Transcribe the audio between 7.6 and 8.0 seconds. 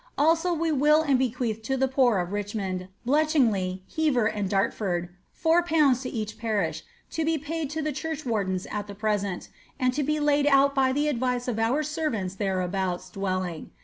to the